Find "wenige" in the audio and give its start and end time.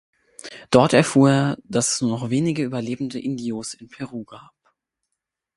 2.31-2.63